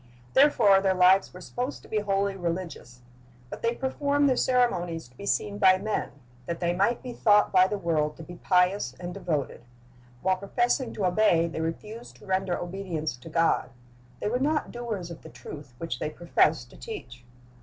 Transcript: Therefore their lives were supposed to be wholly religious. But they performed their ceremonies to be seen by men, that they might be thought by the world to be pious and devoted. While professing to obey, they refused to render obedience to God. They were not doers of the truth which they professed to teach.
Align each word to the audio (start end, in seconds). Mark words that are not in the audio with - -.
Therefore 0.33 0.81
their 0.81 0.95
lives 0.95 1.31
were 1.31 1.41
supposed 1.41 1.83
to 1.83 1.87
be 1.87 1.99
wholly 1.99 2.35
religious. 2.35 3.01
But 3.51 3.61
they 3.61 3.75
performed 3.75 4.27
their 4.27 4.35
ceremonies 4.35 5.07
to 5.07 5.15
be 5.15 5.27
seen 5.27 5.59
by 5.59 5.77
men, 5.77 6.13
that 6.47 6.59
they 6.59 6.73
might 6.73 7.03
be 7.03 7.13
thought 7.13 7.51
by 7.51 7.67
the 7.67 7.77
world 7.77 8.17
to 8.17 8.23
be 8.23 8.37
pious 8.37 8.95
and 8.99 9.13
devoted. 9.13 9.61
While 10.23 10.37
professing 10.37 10.91
to 10.95 11.05
obey, 11.05 11.47
they 11.47 11.61
refused 11.61 12.15
to 12.15 12.25
render 12.25 12.57
obedience 12.57 13.15
to 13.17 13.29
God. 13.29 13.69
They 14.19 14.27
were 14.27 14.39
not 14.39 14.71
doers 14.71 15.11
of 15.11 15.21
the 15.21 15.29
truth 15.29 15.75
which 15.77 15.99
they 15.99 16.09
professed 16.09 16.71
to 16.71 16.77
teach. 16.77 17.23